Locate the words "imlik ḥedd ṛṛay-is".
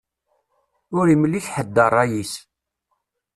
1.13-2.33